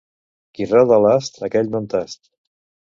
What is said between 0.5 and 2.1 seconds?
Qui roda l'ast, aquell no en